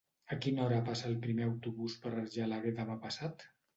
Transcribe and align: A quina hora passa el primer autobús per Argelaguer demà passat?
A 0.35 0.35
quina 0.45 0.61
hora 0.63 0.79
passa 0.87 1.05
el 1.11 1.19
primer 1.25 1.45
autobús 1.49 1.99
per 2.07 2.15
Argelaguer 2.23 2.77
demà 2.81 2.97
passat? 3.05 3.47